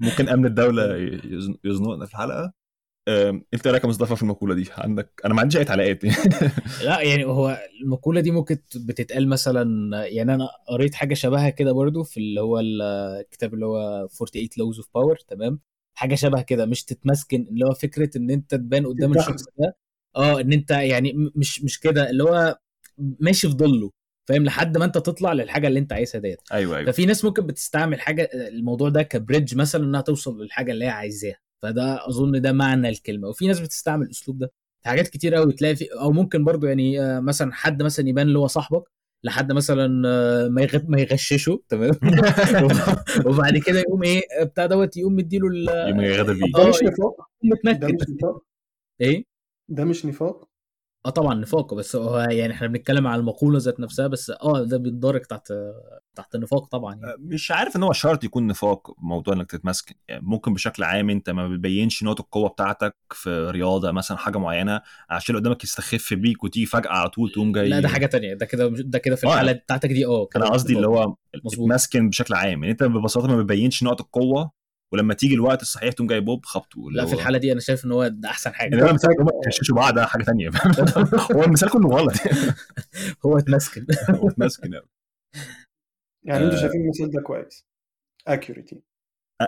[0.01, 2.53] ممكن أمن الدولة يزن- يزنقنا في الحلقة.
[3.09, 6.05] أنت إيه رأيك يا مصطفى في المقولة دي؟ عندك أنا ما عنديش أي تعليقات
[6.85, 9.65] لا يعني هو المقولة دي ممكن بتتقال مثلا
[10.07, 14.77] يعني أنا قريت حاجة شبهها كده برضو في اللي هو الكتاب اللي هو 48 Laws
[14.77, 15.61] of Power تمام؟
[15.95, 19.13] حاجة شبه كده مش تتمسكن اللي هو فكرة إن أنت تبان قدام.
[19.19, 19.77] الشخص ده
[20.17, 22.59] آه إن أنت يعني مش مش كده اللي هو
[22.99, 23.91] ماشي في ظله
[24.29, 26.39] فاهم؟ لحد ما أنت تطلع للحاجة اللي أنت عايزها ديت.
[26.53, 26.93] أيوه أيوه.
[26.93, 31.37] ففي ناس ممكن بتستعمل حاجة الموضوع ده كبريدج مثلا إنها توصل للحاجة اللي هي عايزاها.
[31.63, 33.29] فده أظن ده معنى الكلمة.
[33.29, 34.53] وفي ناس بتستعمل الأسلوب ده.
[34.83, 38.27] في حاجات كتير قوي تلاقي في أو ممكن برضو يعني آه، مثلا حد مثلا يبان
[38.29, 38.83] اللي هو صاحبك
[39.25, 39.87] لحد مثلا
[40.49, 41.93] ما يغ- ما يغششه تمام؟
[43.27, 46.41] وبعد كده يقوم إيه بتاع دوت يقوم مديله ال- يوم يغدر بيه.
[46.57, 47.17] ده آه، مش نفاق.
[47.19, 48.43] ده متنكد مش نفاق.
[49.01, 49.25] إيه؟
[49.69, 50.49] ده مش نفاق.
[51.07, 54.77] آه طبعا نفاق بس هو يعني إحنا بنتكلم على المقولة ذات نفسها بس آه ده
[54.79, 55.53] بيتدرج تحت
[56.15, 57.17] تحت النفاق طبعا يعني.
[57.19, 61.31] مش عارف إن هو شرط يكون نفاق موضوع إنك تتمسكن يعني ممكن بشكل عام أنت
[61.31, 66.45] ما بتبينش نقط القوة بتاعتك في رياضة مثلا حاجة معينة عشان اللي قدامك يستخف بيك
[66.45, 69.27] وتيجي فجأة على طول تقوم جاي لا ده حاجة تانية ده كده ده كده في
[69.27, 69.33] آه.
[69.33, 71.71] الحالة بتاعتك دي آه أنا قصدي اللي هو مظبوط.
[71.95, 74.62] بشكل عام يعني أنت ببساطة ما بتبينش نقط القوة
[74.93, 77.93] ولما تيجي الوقت الصحيح تقوم جاي بوب خبطه لا في الحالة دي أنا شايف إن
[77.93, 78.71] هو ده أحسن حاجة.
[78.71, 80.51] يعني أنا مثال هم يغششوا بعض ده حاجة ثانية
[81.37, 82.15] هو المثال كله غلط.
[83.27, 83.87] هو اتمسكن.
[84.11, 84.89] هو متمسكن أوي.
[86.25, 86.61] يعني أنتوا آه.
[86.61, 87.67] شايفين المثال ده كويس؟
[88.27, 88.83] اكيوريتي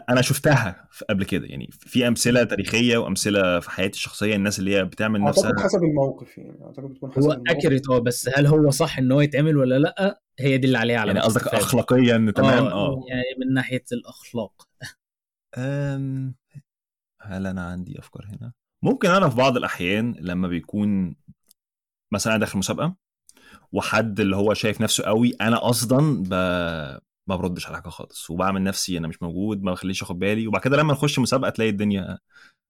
[0.09, 1.47] أنا شفتها قبل كده.
[1.47, 5.65] يعني في أمثلة تاريخية وأمثلة في حياتي الشخصية الناس اللي هي بتعمل أعتقد نفسها.
[5.65, 6.59] حسب الموقف يعني.
[6.65, 7.43] أعتقد بتكون حسب هو.
[7.49, 10.99] اكيوريت آه بس هل هو صح إن هو يتعمل ولا لأ؟ هي دي اللي عليها
[10.99, 13.05] على يعني قصدك اخلاقيا تمام؟ آه.
[13.09, 14.69] يعني من ناحية الأخلاق.
[15.59, 16.35] أم،
[17.23, 21.17] هل أنا عندي أفكار هنا؟ ممكن أنا في بعض الأحيان لما بيكون
[22.13, 22.97] مثلا أنا داخل مسابقة
[23.73, 26.35] وحد اللي هو شايف نفسه قوي أنا أصلا ب...
[27.27, 30.61] ما بردش على حاجة خالص وبعمل نفسي أنا مش موجود ما بخليش اخد بالي وبعد
[30.63, 32.19] كده لما نخش مسابقة تلاقي الدنيا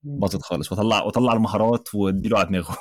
[0.02, 2.76] باظت خالص وأطلع وأطلع المهارات وأديله على دماغه.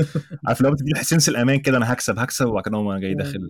[0.46, 3.48] عارف لو بتديله سنس الامان كده أنا هكسب هكسب وبعد كده أنا جاي داخل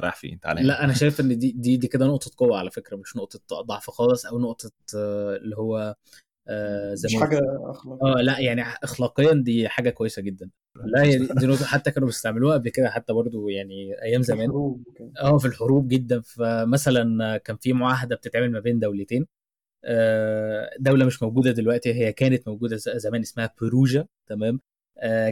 [0.00, 0.62] رايح فين تعالى.
[0.62, 3.90] لا أنا شايف إن دي دي دي كده نقطة قوة على فكرة مش نقطة ضعف
[3.90, 5.96] خالص أو نقطة آه، اللي هو
[6.48, 7.46] آه، زي مش حاجة قلت.
[7.76, 10.50] اخلاق آه لا يعني اخلاقيا دي حاجة كويسة جدا.
[10.84, 14.50] لا هي دي, دي نقطة حتى كانوا بيستعملوها قبل كده حتى برضو يعني أيام زمان.
[15.20, 16.20] آه في الحروب جدا.
[16.20, 19.26] فمثلا كان في معاهدة بتتعمل ما بين دولتين.
[19.84, 24.60] آه، دولة مش موجودة دلوقتي هي كانت موجودة ز- زمان اسمها بروجا تمام؟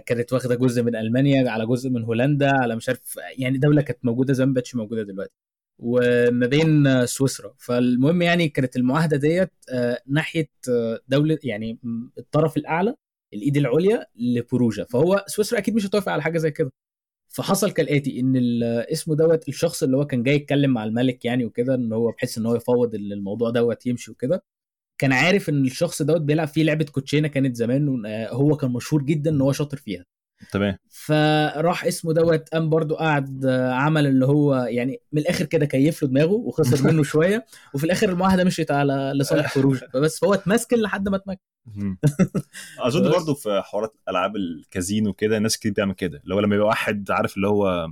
[0.07, 3.99] كانت واخدة جزء من ألمانيا على جزء من هولندا على مش عارف يعني دولة كانت
[4.05, 5.33] موجودة زمان ما بقتش موجودة دلوقتي
[5.79, 7.55] وما بين آه، سويسرا.
[7.59, 11.79] فالمهم يعني كانت المعاهدة ديت آه، ناحية آه، دولة يعني
[12.19, 12.95] الطرف الأعلى
[13.35, 14.85] الإيد العليا لبروجا.
[14.85, 16.73] فهو سويسرا أكيد مش هتوافق على حاجة زي كده.
[17.29, 18.33] فحصل كالآتي إن
[18.93, 22.39] اسمه دوت الشخص اللي هو كان جاي يتكلم مع الملك يعني وكده إن هو بحيث
[22.39, 24.43] إن هو يفوض ال- الموضوع دوت يمشي وكده.
[24.99, 29.03] كان عارف إن الشخص دوت بيلعب فيه لعبة كوتشينة كانت زمان آه، هو كان مشهور
[29.03, 30.05] جدا إن هو شاطر فيها.
[30.53, 30.77] تمام.
[30.91, 36.03] فراح اسمه دوت قام برضو قعد آه، عمل اللي هو يعني من الآخر كده كيف
[36.03, 40.79] له دماغه وخسر منه شوية وفي الآخر المعاهده مشيت على لصالح فروج فبس فهو اتمسكن
[40.79, 41.41] لحد ما اتمكن.
[42.79, 43.11] أظن.
[43.11, 46.21] برضو في حوارات ألعاب الكازينو كده ناس كتير بتعمل كده.
[46.25, 47.89] اللي هو لما يبقى واحد عارف اللي هو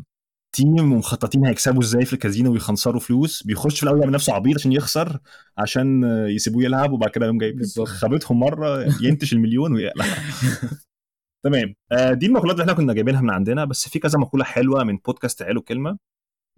[0.52, 3.42] تيم ومخططين هيكسبوا إزاي في الكازينو ويخنصروا فلوس.
[3.42, 5.18] بيخش في الأول يعمل نفسه عبيط عشان يخسر
[5.58, 7.62] عشان يسيبوه يلعب وبعد كده يقوم جايب.
[7.84, 10.04] خابتهم مرة ينتش المليون ويقلع.
[11.44, 11.74] تمام.
[11.92, 14.96] آه، دي المقولات اللي إحنا كنا جايبينها من عندنا بس في كذا مقولة حلوة من
[14.96, 15.98] بودكاست عيله كلمة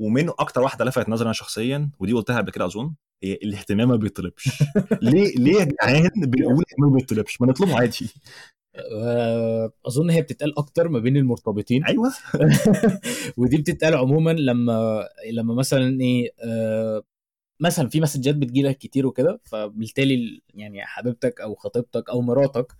[0.00, 3.96] ومنه أكتر واحدة لفتت نظري أنا شخصيا ودي قلتها قبل كده أظن هي الاهتمام ما
[3.96, 4.62] بيطلبش.
[5.02, 8.10] ليه ليه يا جدعان بنقول ما بيطلبش؟ ما نطلبه عادي.
[9.86, 11.84] أظن هي بتتقال أكتر ما بين المرتبطين.
[11.84, 12.12] أيوه.
[13.36, 17.02] ودي بتتقال عموما لما لما مثلا إيه آه،
[17.60, 22.72] مثلا في مسجات بتجيلك كتير وكده فبالتالي يعني حبيبتك أو خطيبتك أو مراتك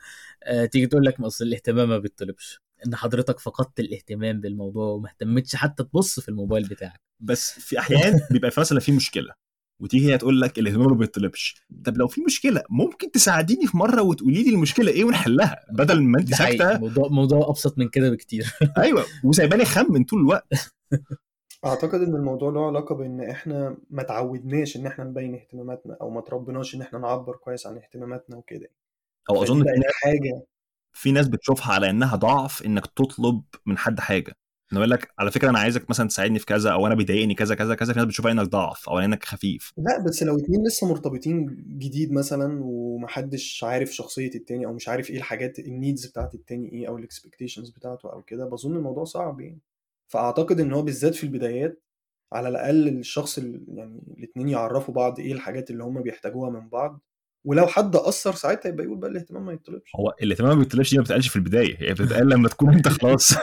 [0.43, 2.61] آه، تيجي تقول لك ما أصل الاهتمام ما بيطلبش.
[2.87, 7.01] إن حضرتك فقدت الاهتمام بالموضوع وما اهتمتش حتى تبص في الموبايل بتاعك.
[7.21, 9.44] بس في أحيان بيبقى في مثلا في مشكلة.
[9.81, 14.03] وتيجي هي تقول لك الاهتمام ما بيطلبش طب لو في مشكلة ممكن تساعديني في مرة
[14.03, 16.79] وتقولي لي المشكلة إيه ونحلها بدل ما أنت ساكتة.
[16.79, 18.53] موضوع موضوع أبسط من كده بكتير.
[18.79, 20.75] أيوه وسايباني خمن طول الوقت.
[21.65, 26.21] أعتقد إن الموضوع له علاقة بإن إحنا ما تعودناش إن إحنا نبين اهتماماتنا أو ما
[26.21, 28.69] تربناش إن إحنا نعبر كويس عن اهتماماتنا وكده.
[29.31, 30.43] أو أظن في حاجة.
[30.93, 34.37] في ناس بتشوفها على إنها ضعف إنك تطلب من حد حاجة.
[34.75, 37.55] إنه يقول لك على فكرة أنا عايزك مثلا تساعدني في كذا أو أنا بيضايقني كذا
[37.55, 39.73] كذا كذا في ناس بتشوفها انك ضعف أو انك خفيف.
[39.79, 41.47] لا بس لو اتنين لسه مرتبطين
[41.79, 46.73] جديد مثلا ومحدش عارف شخصية التاني أو مش عارف إيه الحاجات ال needs بتاعت التاني
[46.73, 49.61] إيه أو ال expectations بتاعته أو كده بظن الموضوع صعب يعني.
[50.09, 51.83] فأعتقد إن هو بالذات في البدايات
[52.33, 57.01] على الأقل الشخص ال- يعني الاتنين يعرفوا بعض إيه الحاجات اللي هم بيحتاجوها من بعض.
[57.47, 59.93] ولو حد قصر ساعتها يبقى يقول بقى الاهتمام ما يطلبش.
[59.97, 63.33] هو الاهتمام ما بيطلبش دي ما بتتقالش في البداية هي بتتقال لما تكون أنت خلاص.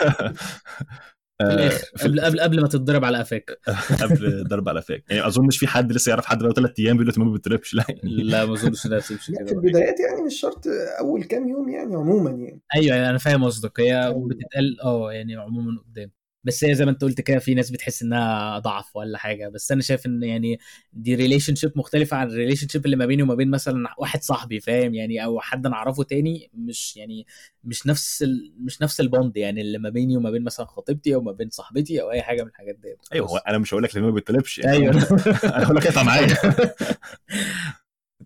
[2.02, 3.60] قبل قبل قبل ما تتضرب على قفاك
[4.02, 7.14] قبل ضرب على فاك يعني أظنش في حد لسه يعرف حد بقى ثلاث أيام بيقول
[7.18, 8.24] له ما بيطلبش لا يعني.
[8.24, 10.64] لا ما أظنش إنها تمشي لا في كده البدايات يعني مش شرط
[11.00, 12.62] أول كام يوم يعني عموما يعني.
[12.76, 13.80] أيوه أنا فاهم قصدك.
[13.80, 14.28] هي أيوة.
[14.28, 16.12] بتتقال آه يعني عموما قدام.
[16.44, 19.50] بس هي زي ما انت قلت كده في ناس بتحس إنها ضعف ولا حاجة.
[19.50, 20.60] بس أنا شايف إن يعني
[20.94, 24.94] دي relationship مختلفة عن ال relationship اللي ما بيني وما بين مثلا واحد صاحبي فاهم؟
[24.94, 27.28] يعني أو حد أنا أعرفه تاني مش يعني
[27.64, 28.54] مش نفس ال...
[28.60, 31.50] مش نفس ال bond يعني اللي ما بيني وما بين مثلا خطيبتي أو ما بين
[31.50, 32.98] صاحبتي أو أي حاجة من الحاجات ديت.
[33.14, 33.28] أيوه.
[33.28, 34.94] هو أنا مش هقول لك ما بيطلبش يعني أيوه.
[35.44, 36.28] أنا هقول لك اقطع معايا.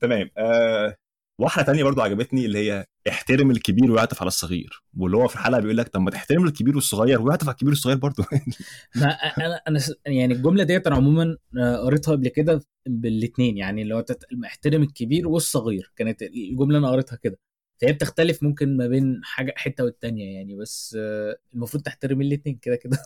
[0.02, 0.30] تمام.
[0.38, 0.96] آه
[1.42, 4.84] واحدة تانية برضو عجبتني اللي هي احترم الكبير ويعطف على الصغير.
[4.98, 7.98] واللي هو في الحلقة بيقول لك طب ما تحترم الكبير والصغير ويعطف على الكبير والصغير
[7.98, 8.24] برضو.
[8.96, 13.96] ما أنا أنا يعني الجملة ديت أنا عموما آه، قريتها قبل كده بالاثنين يعني اللي
[13.96, 15.92] هو تت- احترم الكبير والصغير.
[15.96, 17.40] كانت الجملة أنا قريتها كده.
[17.82, 22.76] فهي بتختلف ممكن ما بين حاجة حتة والتانية يعني بس آه، المفروض تحترم الاثنين كده
[22.76, 22.98] كده.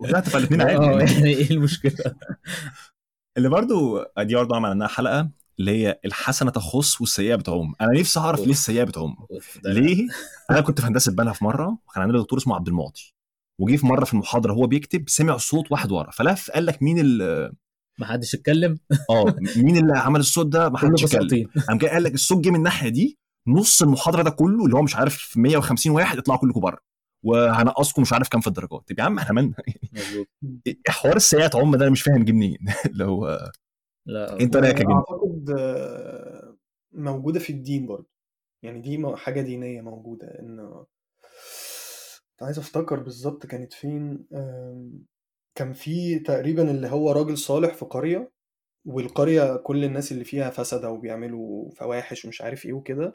[0.00, 1.12] ويعطف على الاثنين آه عادي.
[1.14, 2.14] يعني إيه المشكلة؟
[3.36, 5.30] اللي برضو دي برضو عمل عنها حلقة.
[5.60, 9.16] اللي هي الحسنة تخص والسيئة بتعم أنا نفسي أعرف ليه السيئة بتعم
[9.64, 10.08] ليه؟
[10.50, 13.14] أنا كنت في هندسة بنها في مرة وكان عندنا دكتور اسمه عبد المعطي.
[13.60, 16.10] وجي في مرة في المحاضرة هو بيكتب سمع صوت واحد ورا.
[16.10, 17.52] فلف قال لك مين ال
[17.98, 18.78] ما حدش اتكلم؟
[19.10, 21.48] آه مين اللي عمل الصوت ده؟ ما حدش اتكلم.
[21.68, 23.18] قام جاي قال لك الصوت جه من الناحية دي
[23.48, 26.78] نص المحاضرة ده كله اللي هو مش عارف 150 واحد اطلعوا كلكم بره.
[27.24, 28.82] وهنقصكم مش عارف كام في الدرجات.
[28.88, 29.54] طب يا عم إحنا مالنا؟
[29.92, 30.28] مظبوط.
[30.66, 32.58] إيه حوار السيئات عم ده؟ أنا مش فاهم جه منين.
[32.86, 33.50] اللي هو
[34.08, 36.56] لا انت رأيك يا أعتقد آه،
[36.92, 38.08] موجودة في الدين برضه.
[38.62, 40.84] يعني دي حاجة دينية موجودة إن
[42.42, 44.26] عايز أفتكر بالظبط كانت فين.
[45.54, 48.30] كان في تقريبا اللي هو راجل صالح في قرية
[48.86, 53.12] والقرية كل الناس اللي فيها فسدة وبيعملوا فواحش ومش عارف إيه وكده.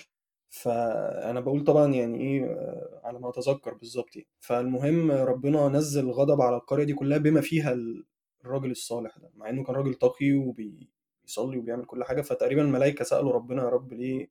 [0.50, 4.28] فأنا بقول طبعا يعني إيه آه، على ما أتذكر بالظبط يعني.
[4.40, 8.06] فالمهم ربنا نزل غضب على القرية دي كلها بما فيها ال-
[8.46, 13.34] الراجل الصالح ده مع إنه كان راجل تقي وبيصلي وبيعمل كل حاجة فتقريبا الملائكه سألوا
[13.34, 14.30] ربنا يا رب ليه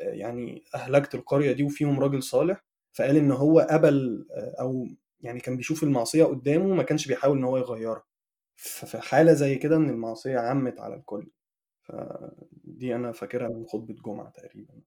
[0.00, 4.88] آه، يعني أهلكت القرية دي وفيهم راجل صالح فقال إن هو قبل آه، أو
[5.20, 8.04] يعني كان بيشوف المعصية قدامه ما كانش بيحاول إن هو يغيرها.
[8.56, 11.30] ففي حالة زي كده إن المعصية عمت على الكل.
[11.82, 14.81] فدي أنا فاكرها من خطبة جمعة تقريبا.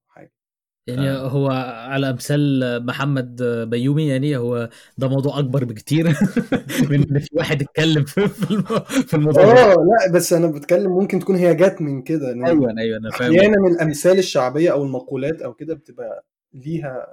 [0.87, 1.27] يعني آه.
[1.27, 1.47] هو
[1.89, 6.05] على أمثال محمد بيومي يعني هو ده موضوع أكبر بكتير
[6.89, 9.51] من إن في واحد اتكلم في في الم- في الموضوع ده.
[9.51, 13.31] آه لا بس أنا بتكلم ممكن تكون هي جت من كده أيوه أيوه أنا فاهم
[13.35, 17.07] أحيانا الأمثال الشعبية أو المقولات أو كده بتبقى ليها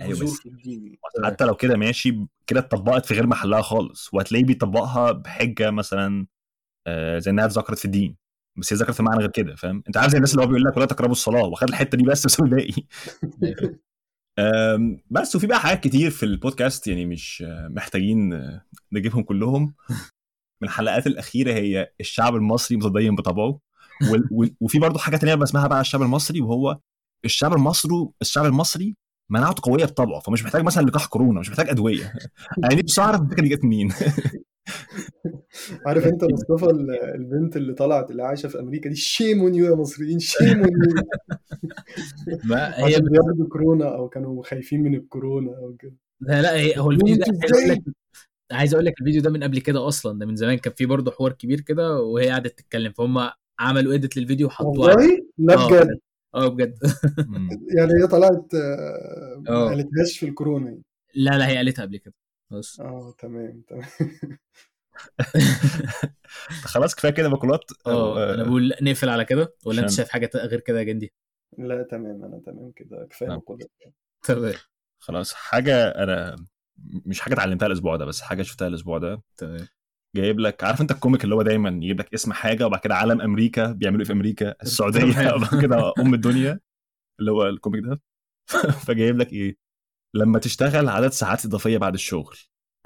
[0.00, 0.96] أيوة جذور بس- في الدين.
[1.24, 6.26] حتى لو كده ماشي كده اتطبقت في غير محلها خالص وهتلاقيه بيطبقها بحجة مثلا
[6.86, 8.16] آه، زي إنها اتذكرت في الدين.
[8.60, 10.76] بس هي ذكرت معنى غير كده فاهم؟ أنت عارف زي الناس اللي هو بيقول لك
[10.76, 12.82] ولا تقربوا الصلاة واخد الحتة دي بس بس الباقي.
[15.10, 18.50] بس وفي بقى حاجات كتير في البودكاست يعني مش محتاجين
[18.92, 19.74] نجيبهم كلهم.
[20.62, 23.58] من الحلقات الأخيرة هي الشعب المصري متدين بطبعه
[24.60, 26.78] وفي برضه حاجة تانية بسمعها بقى الشعب المصري وهو
[27.24, 28.96] الشعب المصري الشعب المصري
[29.30, 32.12] مناعته قوية بطبعه فمش محتاج مثلا لقاح كورونا مش محتاج أدوية.
[32.62, 33.92] يعني نفسي أعرف الفكرة دي جت منين.
[35.86, 39.66] عارف انت مصطفى ال- البنت اللي طلعت اللي عايشة في أمريكا دي shame on you
[39.66, 41.04] يا مصريين shame on you
[42.44, 46.78] ما هي عشان بياخدوا كورونا أو كانوا خايفين من الكورونا أو كده لا لا هي
[46.78, 47.24] هو الفيديو ده
[48.52, 51.10] عايز أقول؟ لك الفيديو ده من قبل كده أصلا ده من زمان كان في برضه
[51.10, 53.30] حوار كبير كده وهي قعدت تتكلم فهم
[53.60, 56.00] عملوا اديت للفيديو وحطوه والله لا آه بجد
[56.34, 56.78] آه بجد.
[57.76, 59.68] يعني هي طلعت آه، ما آه.
[59.68, 60.82] قالتهاش في الكورونا يعني.
[61.14, 62.14] لا لا هي قالتها قبل كده
[62.50, 63.84] بس آه تمام تمام
[66.64, 70.60] خلاص كفاية كده باكولات آه أنا بقول نقفل على كده ولا أنت شايف حاجة غير
[70.60, 71.12] كده يا جندي؟
[71.58, 73.06] لا تمام أنا تمام كده.
[73.10, 73.38] كفاية نعم.
[73.38, 73.66] مقولة
[74.22, 74.54] تمام.
[74.98, 76.36] خلاص حاجة أنا
[77.06, 79.22] مش حاجة اتعلمتها الأسبوع ده بس حاجة شفتها الأسبوع ده.
[79.36, 79.66] تمام.
[80.16, 82.94] جايب لك عارف أنت ال comic اللي هو دايما يجيب لك اسم حاجة وبعد كده
[82.94, 85.32] علم أمريكا بيعملوا إيه في أمريكا؟ السعودية.
[85.34, 86.60] وبعد كده أم الدنيا
[87.20, 88.00] اللي هو ال comic ده.
[88.86, 89.56] فجايب لك إيه؟
[90.14, 92.36] لما تشتغل عدد ساعات إضافية بعد الشغل.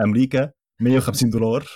[0.00, 1.66] أمريكا 150 دولار.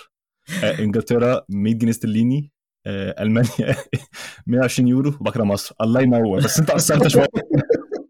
[0.63, 2.51] إنجلترا 100 جنيه استرليني
[2.87, 3.75] آه، ألمانيا
[4.47, 5.75] 120 يورو وبعد كده مصر.
[5.81, 6.37] الله ينور.
[6.39, 7.27] بس أنت قصرت شوية.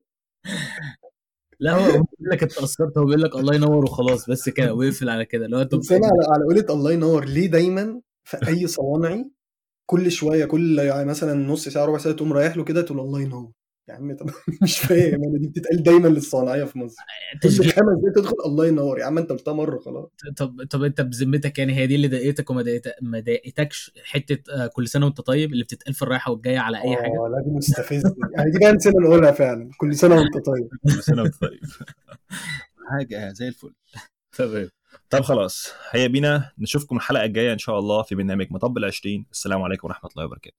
[1.60, 4.74] لا هو هو بيقول لك أنت قصرت هو بيقول لك الله ينور وخلاص بس كده
[4.74, 5.48] ويقفل على كده.
[5.48, 9.32] لو أنت بس أنا على على قولة الله ينور ليه دايما في أي صوانعي
[9.90, 13.22] كل شوية كل يعني مثلا نص ساعة ربع ساعة تقوم رايح له كده تقول الله
[13.22, 13.52] ينور؟
[13.90, 14.30] يا عم طب
[14.64, 17.02] مش فاهم أنا دي بتتقال دايما للصناعيه في مصر.
[17.42, 19.00] تشجيع خمس دقايق تدخل الله ينور.
[19.00, 20.10] يا عم أنت قلتها مرة خلاص.
[20.38, 24.88] طب طب أنت بذمتك يعني هي دي اللي ضايقتك وما ما ضايقتكش حتة آه، كل
[24.88, 28.16] سنة وأنت طيب اللي بتتقال في الرايحة والجاية على أي حاجة؟ آه لا دي مستفزة.
[28.38, 29.70] يعني دي بقى نسينا نقولها فعلا.
[29.78, 30.70] كل سنة وأنت طيب.
[30.96, 31.60] كل سنة وأنت طيب.
[32.90, 33.74] حاجة زي الفل.
[34.38, 34.70] تمام.
[35.10, 36.52] طب خلاص هيا بينا.
[36.60, 39.26] نشوفكم الحلقة الجاية إن شاء الله في برنامج مطب العشرين.
[39.32, 40.56] السلام عليكم ورحمة الله وبركاته.